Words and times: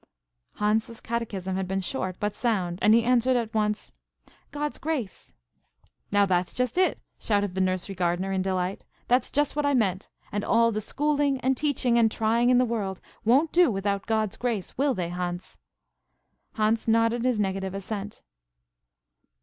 Hans' 0.55 0.99
catechism 0.99 1.55
had 1.57 1.67
been 1.67 1.79
short, 1.79 2.15
but 2.19 2.33
sound; 2.33 2.79
and 2.81 2.95
he 2.95 3.03
answered 3.03 3.35
at 3.35 3.53
once, 3.53 3.91
"God's 4.49 4.79
grace." 4.79 5.31
"Now 6.11 6.25
that's 6.25 6.53
just 6.53 6.75
it!" 6.75 6.99
shouted 7.19 7.53
the 7.53 7.61
nursery 7.61 7.93
gardener, 7.93 8.31
in 8.31 8.41
delight. 8.41 8.83
"That's 9.07 9.29
just 9.29 9.55
what 9.55 9.63
I 9.63 9.75
meant. 9.75 10.09
And 10.31 10.43
all 10.43 10.71
the 10.71 10.81
schooling, 10.81 11.39
and 11.41 11.55
teaching, 11.55 11.99
and 11.99 12.11
trying 12.11 12.49
in 12.49 12.57
the 12.57 12.65
world 12.65 12.99
won't 13.23 13.51
do 13.51 13.69
without 13.69 14.07
God's 14.07 14.37
grace, 14.37 14.75
will 14.75 14.95
they, 14.95 15.09
Hans?" 15.09 15.59
Hans 16.53 16.87
nodded 16.87 17.23
his 17.23 17.39
negative 17.39 17.75
assent. 17.75 18.23